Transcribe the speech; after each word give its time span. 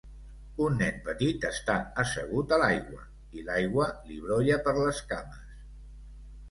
Un 0.67 0.77
nen 0.83 0.95
petit 1.09 1.45
està 1.49 1.75
assegut 2.05 2.55
a 2.57 2.59
l'aigua 2.65 3.05
i 3.41 3.47
l'aigua 3.51 3.93
li 4.09 4.19
brolla 4.27 4.63
per 4.69 4.77
les 4.83 5.05
cames. 5.13 5.47